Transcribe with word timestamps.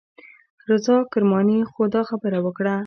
رضا 0.69 0.97
کرماني 1.11 1.59
خو 1.69 1.81
دا 1.95 2.01
خبره 2.09 2.37
وکړه. 2.45 2.75